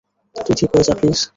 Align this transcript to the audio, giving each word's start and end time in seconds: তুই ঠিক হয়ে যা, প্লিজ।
তুই 0.35 0.55
ঠিক 0.55 0.69
হয়ে 0.73 0.83
যা, 0.83 0.93
প্লিজ। 0.95 1.19